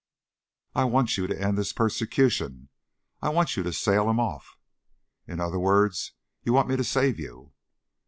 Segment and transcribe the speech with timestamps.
[0.73, 2.69] "I want you to end this persecution.
[3.21, 4.57] I want you to sail him off."
[5.27, 7.53] "In other words, you want me to save you."